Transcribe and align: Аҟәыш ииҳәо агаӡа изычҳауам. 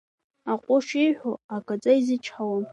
Аҟәыш 0.51 0.87
ииҳәо 1.01 1.33
агаӡа 1.55 1.91
изычҳауам. 1.99 2.65